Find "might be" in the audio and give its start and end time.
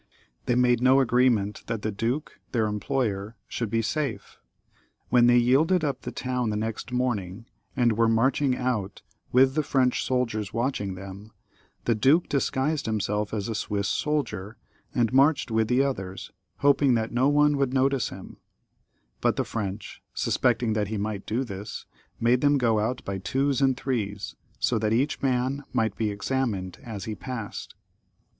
25.73-26.09